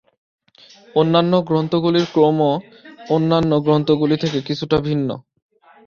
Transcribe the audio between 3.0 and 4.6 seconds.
অন্যান্য গ্রন্থগুলি থেকে